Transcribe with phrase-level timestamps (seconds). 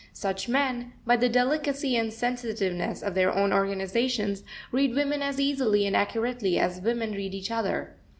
[0.13, 5.85] Such men, by the delicacy and sensitiveness of their own organizations, read women as easily
[5.85, 7.95] and accurately as women read each other.